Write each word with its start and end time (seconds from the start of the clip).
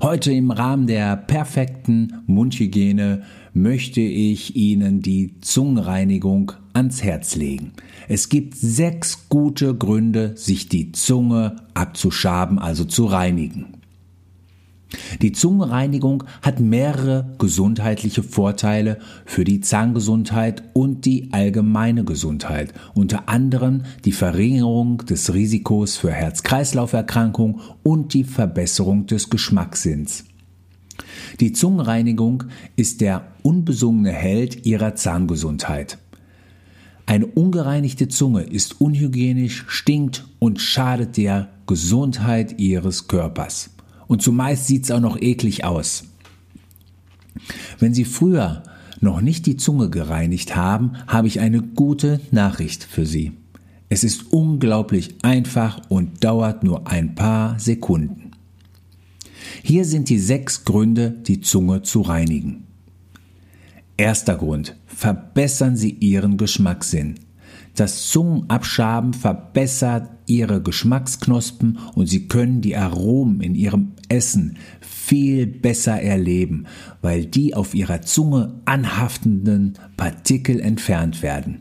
Heute 0.00 0.32
im 0.32 0.52
Rahmen 0.52 0.86
der 0.86 1.16
perfekten 1.16 2.22
Mundhygiene 2.26 3.24
möchte 3.52 4.00
ich 4.00 4.54
Ihnen 4.54 5.02
die 5.02 5.40
Zungenreinigung 5.40 6.52
ans 6.72 7.02
Herz 7.02 7.34
legen. 7.34 7.72
Es 8.06 8.28
gibt 8.28 8.54
sechs 8.54 9.28
gute 9.28 9.74
Gründe, 9.74 10.36
sich 10.36 10.68
die 10.68 10.92
Zunge 10.92 11.56
abzuschaben, 11.74 12.60
also 12.60 12.84
zu 12.84 13.06
reinigen. 13.06 13.77
Die 15.20 15.32
Zungenreinigung 15.32 16.24
hat 16.40 16.60
mehrere 16.60 17.34
gesundheitliche 17.38 18.22
Vorteile 18.22 18.98
für 19.26 19.44
die 19.44 19.60
Zahngesundheit 19.60 20.62
und 20.72 21.04
die 21.04 21.28
allgemeine 21.32 22.04
Gesundheit, 22.04 22.72
unter 22.94 23.28
anderem 23.28 23.82
die 24.04 24.12
Verringerung 24.12 24.98
des 24.98 25.34
Risikos 25.34 25.96
für 25.96 26.10
Herz-Kreislauf-Erkrankungen 26.10 27.60
und 27.82 28.14
die 28.14 28.24
Verbesserung 28.24 29.06
des 29.06 29.28
Geschmackssinns. 29.28 30.24
Die 31.40 31.52
Zungenreinigung 31.52 32.44
ist 32.76 33.00
der 33.02 33.28
unbesungene 33.42 34.12
Held 34.12 34.66
ihrer 34.66 34.94
Zahngesundheit. 34.94 35.98
Eine 37.06 37.26
ungereinigte 37.26 38.08
Zunge 38.08 38.42
ist 38.42 38.80
unhygienisch, 38.80 39.64
stinkt 39.68 40.26
und 40.38 40.60
schadet 40.60 41.16
der 41.16 41.48
Gesundheit 41.66 42.58
ihres 42.58 43.08
Körpers. 43.08 43.70
Und 44.08 44.22
zumeist 44.22 44.66
sieht 44.66 44.84
es 44.84 44.90
auch 44.90 45.00
noch 45.00 45.20
eklig 45.20 45.64
aus. 45.64 46.04
Wenn 47.78 47.94
Sie 47.94 48.04
früher 48.04 48.64
noch 49.00 49.20
nicht 49.20 49.46
die 49.46 49.56
Zunge 49.56 49.90
gereinigt 49.90 50.56
haben, 50.56 50.94
habe 51.06 51.28
ich 51.28 51.38
eine 51.38 51.62
gute 51.62 52.20
Nachricht 52.32 52.82
für 52.82 53.06
Sie. 53.06 53.32
Es 53.88 54.02
ist 54.04 54.32
unglaublich 54.32 55.14
einfach 55.22 55.82
und 55.88 56.24
dauert 56.24 56.64
nur 56.64 56.88
ein 56.88 57.14
paar 57.14 57.58
Sekunden. 57.60 58.32
Hier 59.62 59.84
sind 59.84 60.08
die 60.08 60.18
sechs 60.18 60.64
Gründe, 60.64 61.10
die 61.10 61.40
Zunge 61.40 61.82
zu 61.82 62.02
reinigen. 62.02 62.64
Erster 63.96 64.36
Grund. 64.36 64.76
Verbessern 64.86 65.76
Sie 65.76 65.90
Ihren 65.90 66.36
Geschmackssinn. 66.36 67.20
Das 67.74 68.08
Zungenabschaben 68.08 69.14
verbessert 69.14 70.10
ihre 70.26 70.62
Geschmacksknospen 70.62 71.78
und 71.94 72.06
sie 72.06 72.28
können 72.28 72.60
die 72.60 72.76
Aromen 72.76 73.40
in 73.40 73.54
ihrem 73.54 73.92
Essen 74.08 74.56
viel 74.80 75.46
besser 75.46 76.00
erleben, 76.00 76.66
weil 77.02 77.24
die 77.24 77.54
auf 77.54 77.74
ihrer 77.74 78.02
Zunge 78.02 78.60
anhaftenden 78.64 79.74
Partikel 79.96 80.60
entfernt 80.60 81.22
werden. 81.22 81.60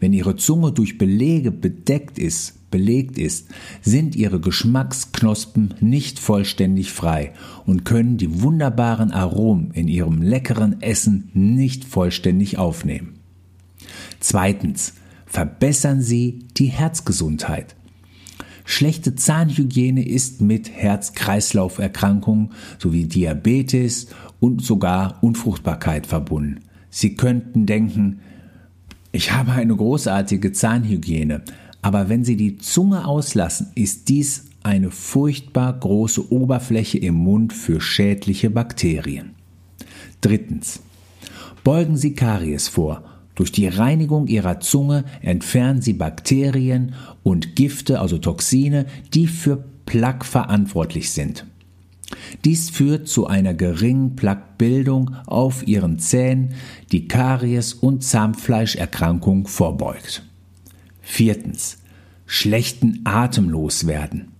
Wenn 0.00 0.12
ihre 0.12 0.36
Zunge 0.36 0.72
durch 0.72 0.98
Belege 0.98 1.50
bedeckt 1.50 2.18
ist, 2.18 2.70
belegt 2.70 3.18
ist, 3.18 3.48
sind 3.82 4.14
ihre 4.14 4.40
Geschmacksknospen 4.40 5.74
nicht 5.80 6.18
vollständig 6.18 6.92
frei 6.92 7.32
und 7.66 7.84
können 7.84 8.16
die 8.16 8.42
wunderbaren 8.42 9.10
Aromen 9.10 9.70
in 9.72 9.88
ihrem 9.88 10.22
leckeren 10.22 10.80
Essen 10.82 11.30
nicht 11.32 11.84
vollständig 11.84 12.58
aufnehmen. 12.58 13.14
Zweitens, 14.20 14.94
verbessern 15.28 16.02
Sie 16.02 16.40
die 16.56 16.66
Herzgesundheit. 16.66 17.76
Schlechte 18.64 19.14
Zahnhygiene 19.14 20.06
ist 20.06 20.40
mit 20.40 20.70
Herz-Kreislauf-Erkrankungen 20.70 22.50
sowie 22.78 23.04
Diabetes 23.04 24.08
und 24.40 24.62
sogar 24.62 25.22
Unfruchtbarkeit 25.22 26.06
verbunden. 26.06 26.60
Sie 26.90 27.14
könnten 27.14 27.66
denken, 27.66 28.20
ich 29.10 29.32
habe 29.32 29.52
eine 29.52 29.74
großartige 29.74 30.52
Zahnhygiene, 30.52 31.42
aber 31.80 32.08
wenn 32.08 32.24
Sie 32.24 32.36
die 32.36 32.58
Zunge 32.58 33.06
auslassen, 33.06 33.68
ist 33.74 34.08
dies 34.08 34.44
eine 34.62 34.90
furchtbar 34.90 35.72
große 35.72 36.30
Oberfläche 36.30 36.98
im 36.98 37.14
Mund 37.14 37.52
für 37.52 37.80
schädliche 37.80 38.50
Bakterien. 38.50 39.30
Drittens. 40.20 40.80
Beugen 41.64 41.96
Sie 41.96 42.14
Karies 42.14 42.68
vor 42.68 43.17
durch 43.38 43.52
die 43.52 43.68
Reinigung 43.68 44.26
ihrer 44.26 44.58
Zunge 44.58 45.04
entfernen 45.22 45.80
sie 45.80 45.92
Bakterien 45.92 46.94
und 47.22 47.54
Gifte, 47.54 48.00
also 48.00 48.18
Toxine, 48.18 48.86
die 49.14 49.28
für 49.28 49.64
Plaque 49.86 50.24
verantwortlich 50.24 51.12
sind. 51.12 51.46
Dies 52.44 52.68
führt 52.68 53.06
zu 53.06 53.28
einer 53.28 53.54
geringen 53.54 54.16
Plaquebildung 54.16 55.14
auf 55.26 55.64
ihren 55.68 56.00
Zähnen, 56.00 56.54
die 56.90 57.06
Karies 57.06 57.74
und 57.74 58.02
Zahnfleischerkrankung 58.02 59.46
vorbeugt. 59.46 60.24
Viertens. 61.00 61.78
Schlechten 62.26 63.02
Atem 63.04 63.50
loswerden. 63.50 64.32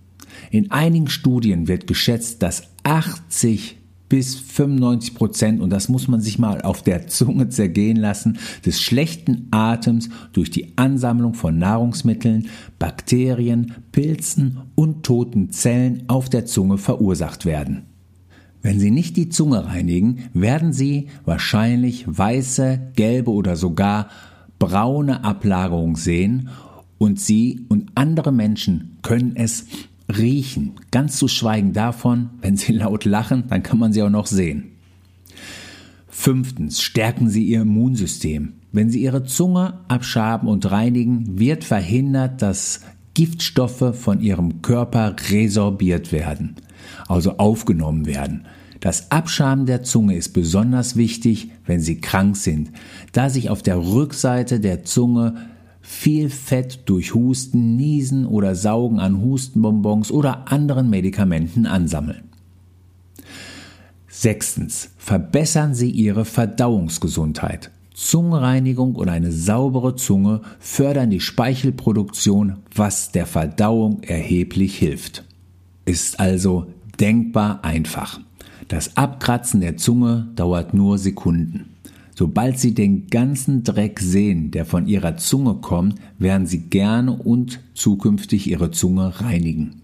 In 0.51 0.71
einigen 0.71 1.07
Studien 1.07 1.69
wird 1.69 1.87
geschätzt, 1.87 2.43
dass 2.43 2.63
80 2.83 3.78
bis 4.09 4.35
95 4.35 5.13
Prozent, 5.13 5.61
und 5.61 5.69
das 5.69 5.87
muss 5.87 6.07
man 6.07 6.19
sich 6.19 6.39
mal 6.39 6.61
auf 6.61 6.83
der 6.83 7.07
Zunge 7.07 7.49
zergehen 7.49 7.97
lassen, 7.97 8.39
des 8.65 8.81
schlechten 8.81 9.47
Atems 9.51 10.09
durch 10.33 10.49
die 10.49 10.77
Ansammlung 10.77 11.35
von 11.35 11.57
Nahrungsmitteln, 11.57 12.47
Bakterien, 12.79 13.75
Pilzen 13.91 14.57
und 14.75 15.03
toten 15.03 15.51
Zellen 15.51 16.03
auf 16.07 16.27
der 16.27 16.45
Zunge 16.45 16.77
verursacht 16.77 17.45
werden. 17.45 17.83
Wenn 18.61 18.79
Sie 18.79 18.91
nicht 18.91 19.15
die 19.15 19.29
Zunge 19.29 19.67
reinigen, 19.67 20.29
werden 20.33 20.73
Sie 20.73 21.07
wahrscheinlich 21.23 22.05
weiße, 22.07 22.91
gelbe 22.95 23.31
oder 23.31 23.55
sogar 23.55 24.09
braune 24.57 25.23
Ablagerung 25.23 25.95
sehen 25.95 26.49
und 26.97 27.19
Sie 27.19 27.65
und 27.69 27.91
andere 27.95 28.33
Menschen 28.33 28.97
können 29.01 29.35
es 29.35 29.65
riechen, 30.09 30.73
ganz 30.91 31.17
zu 31.17 31.27
schweigen 31.27 31.73
davon, 31.73 32.31
wenn 32.41 32.57
sie 32.57 32.73
laut 32.73 33.05
lachen, 33.05 33.43
dann 33.47 33.63
kann 33.63 33.79
man 33.79 33.93
sie 33.93 34.01
auch 34.01 34.09
noch 34.09 34.27
sehen. 34.27 34.71
Fünftens, 36.19 36.81
stärken 36.81 37.29
Sie 37.29 37.45
Ihr 37.45 37.61
Immunsystem. 37.61 38.55
Wenn 38.73 38.89
Sie 38.89 39.01
Ihre 39.01 39.23
Zunge 39.23 39.79
abschaben 39.87 40.49
und 40.49 40.69
reinigen, 40.69 41.39
wird 41.39 41.63
verhindert, 41.63 42.41
dass 42.41 42.81
Giftstoffe 43.13 43.95
von 43.97 44.19
Ihrem 44.19 44.61
Körper 44.61 45.15
resorbiert 45.29 46.11
werden, 46.11 46.57
also 47.07 47.37
aufgenommen 47.37 48.05
werden. 48.05 48.45
Das 48.81 49.11
Abschaben 49.11 49.65
der 49.65 49.83
Zunge 49.83 50.15
ist 50.15 50.29
besonders 50.29 50.97
wichtig, 50.97 51.51
wenn 51.65 51.79
Sie 51.79 52.01
krank 52.01 52.35
sind, 52.35 52.71
da 53.13 53.29
sich 53.29 53.49
auf 53.49 53.61
der 53.61 53.77
Rückseite 53.77 54.59
der 54.59 54.83
Zunge 54.83 55.48
viel 55.89 56.29
Fett 56.29 56.81
durch 56.85 57.15
Husten, 57.15 57.75
Niesen 57.75 58.27
oder 58.27 58.53
Saugen 58.53 58.99
an 58.99 59.21
Hustenbonbons 59.23 60.11
oder 60.11 60.51
anderen 60.51 60.87
Medikamenten 60.91 61.65
ansammeln. 61.65 62.25
Sechstens. 64.07 64.91
Verbessern 64.99 65.73
Sie 65.73 65.89
Ihre 65.89 66.25
Verdauungsgesundheit. 66.25 67.71
Zungenreinigung 67.95 68.95
und 68.95 69.09
eine 69.09 69.31
saubere 69.31 69.95
Zunge 69.95 70.41
fördern 70.59 71.09
die 71.09 71.19
Speichelproduktion, 71.19 72.57
was 72.73 73.11
der 73.11 73.25
Verdauung 73.25 74.03
erheblich 74.03 74.77
hilft. 74.77 75.25
Ist 75.85 76.19
also 76.19 76.67
denkbar 76.99 77.65
einfach. 77.65 78.19
Das 78.67 78.95
Abkratzen 78.95 79.59
der 79.59 79.75
Zunge 79.77 80.27
dauert 80.35 80.75
nur 80.75 80.99
Sekunden. 80.99 81.71
Sobald 82.19 82.59
Sie 82.59 82.73
den 82.73 83.07
ganzen 83.07 83.63
Dreck 83.63 84.01
sehen, 84.01 84.51
der 84.51 84.65
von 84.65 84.87
Ihrer 84.87 85.15
Zunge 85.15 85.53
kommt, 85.61 85.95
werden 86.17 86.47
Sie 86.47 86.63
gerne 86.63 87.13
und 87.13 87.61
zukünftig 87.75 88.49
Ihre 88.49 88.71
Zunge 88.71 89.21
reinigen. 89.21 89.75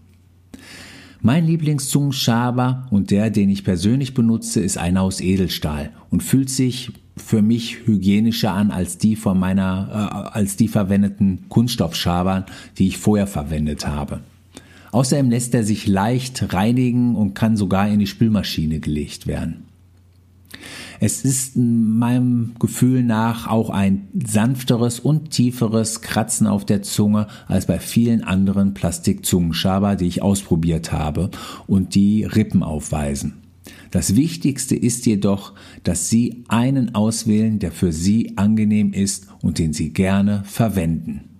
Mein 1.22 1.48
Lieblingszungenschaber 1.48 2.88
und 2.92 3.10
der, 3.10 3.30
den 3.30 3.50
ich 3.50 3.64
persönlich 3.64 4.14
benutze, 4.14 4.60
ist 4.60 4.78
einer 4.78 5.04
aus 5.04 5.22
Edelstahl 5.22 5.92
und 6.10 6.24
fühlt 6.24 6.50
sich 6.50 6.92
für 7.16 7.42
mich 7.42 7.88
hygienischer 7.88 8.52
an 8.52 8.70
als 8.70 8.98
die 8.98 9.16
von 9.16 9.40
meiner, 9.40 10.34
äh, 10.34 10.38
als 10.38 10.58
die 10.58 10.68
verwendeten 10.68 11.46
Kunststoffschabern, 11.48 12.48
die 12.78 12.88
ich 12.88 12.98
vorher 12.98 13.28
verwendet 13.28 13.88
habe. 13.88 14.20
Außerdem 14.92 15.30
lässt 15.30 15.56
er 15.56 15.64
sich 15.64 15.88
leicht 15.88 16.54
reinigen 16.54 17.16
und 17.16 17.34
kann 17.34 17.56
sogar 17.56 17.88
in 17.88 18.00
die 18.00 18.08
Spülmaschine 18.08 18.82
gelegt 18.82 19.26
werden. 19.26 19.65
Es 21.00 21.26
ist 21.26 21.56
meinem 21.56 22.54
Gefühl 22.60 23.04
nach 23.04 23.48
auch 23.48 23.70
ein 23.70 24.08
sanfteres 24.26 25.00
und 25.00 25.32
tieferes 25.32 26.02
Kratzen 26.02 26.48
auf 26.48 26.66
der 26.66 26.82
Zunge 26.82 27.28
als 27.48 27.66
bei 27.66 27.80
vielen 27.80 28.24
anderen 28.24 28.74
Plastikzungenschaber, 28.74 29.96
die 29.96 30.08
ich 30.08 30.22
ausprobiert 30.22 30.92
habe 30.92 31.32
und 31.68 31.96
die 31.96 32.24
Rippen 32.24 32.64
aufweisen. 32.64 33.42
Das 33.92 34.16
Wichtigste 34.16 34.76
ist 34.76 35.06
jedoch, 35.06 35.54
dass 35.84 36.10
Sie 36.10 36.44
einen 36.48 36.96
auswählen, 36.96 37.60
der 37.60 37.72
für 37.72 37.92
Sie 37.92 38.34
angenehm 38.38 38.94
ist 38.94 39.28
und 39.42 39.58
den 39.60 39.74
Sie 39.74 39.92
gerne 39.92 40.44
verwenden 40.46 41.35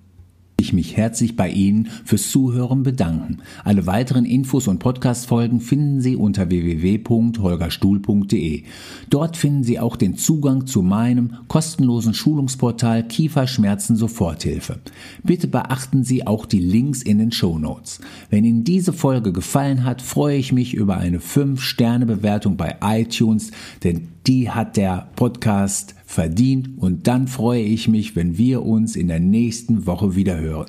ich 0.58 0.74
mich 0.74 0.98
herzlich 0.98 1.36
bei 1.36 1.50
Ihnen 1.50 1.90
fürs 2.06 2.32
Zuhören 2.32 2.82
bedanken. 2.84 3.40
Alle 3.64 3.88
weiteren 3.88 4.26
Infos 4.26 4.68
und 4.68 4.80
Podcast-Folgen 4.80 5.60
finden 5.60 6.02
Sie 6.02 6.16
unter 6.16 6.50
www.holgerstuhl.de. 6.50 8.64
Dort 9.10 9.38
finden 9.38 9.64
Sie 9.64 9.80
auch 9.80 9.96
den 9.96 10.18
Zugang 10.18 10.66
zu 10.66 10.82
meinem 10.82 11.36
kostenlosen 11.48 12.14
Schulungsportal 12.14 13.08
Kieferschmerzen 13.08 13.96
Soforthilfe. 13.96 14.80
Bitte 15.24 15.48
beachten 15.48 16.04
Sie 16.04 16.26
auch 16.26 16.46
die 16.46 16.60
Links 16.60 17.02
in 17.02 17.20
den 17.20 17.32
Show 17.32 17.60
Notes. 17.60 18.00
Wenn 18.30 18.46
Ihnen 18.46 18.64
diese 18.64 18.94
Folge 18.94 19.34
gefallen 19.34 19.84
hat, 19.84 20.02
freue 20.02 20.38
ich 20.38 20.54
mich 20.54 20.74
über 20.74 20.98
eine 20.98 21.20
5-Sterne-Bewertung 21.20 22.58
bei 22.58 22.78
iTunes, 22.82 23.52
denn 23.84 24.08
die 24.26 24.50
hat 24.50 24.78
der 24.78 25.10
Podcast 25.16 25.94
verdient 26.06 26.70
und 26.78 27.08
dann 27.08 27.28
freue 27.28 27.64
ich 27.64 27.88
mich, 27.88 28.16
wenn 28.16 28.38
wir 28.38 28.64
uns 28.64 28.96
in 28.96 29.08
der 29.08 29.20
nächsten 29.20 29.86
Woche 29.86 30.16
wieder 30.16 30.40
hören. 30.40 30.68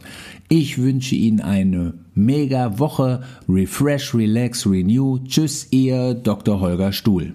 Ich 0.49 0.79
wünsche 0.79 1.15
Ihnen 1.15 1.41
eine 1.41 1.94
mega 2.15 2.79
Woche. 2.79 3.23
Refresh, 3.49 4.15
relax, 4.15 4.67
renew. 4.67 5.19
Tschüss, 5.27 5.69
Ihr 5.71 6.15
Dr. 6.15 6.61
Holger 6.61 6.93
Stuhl. 6.93 7.35